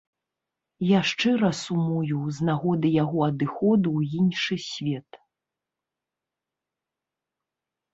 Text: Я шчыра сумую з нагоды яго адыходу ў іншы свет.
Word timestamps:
Я 0.91 0.99
шчыра 1.09 1.51
сумую 1.63 2.17
з 2.39 2.47
нагоды 2.49 2.87
яго 3.03 3.19
адыходу 3.29 3.87
ў 3.95 4.25
іншы 4.25 4.61
свет. 4.67 5.25